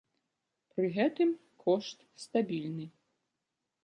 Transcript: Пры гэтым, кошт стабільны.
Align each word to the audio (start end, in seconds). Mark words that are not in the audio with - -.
Пры 0.77 0.87
гэтым, 0.95 1.29
кошт 1.63 1.97
стабільны. 2.23 2.85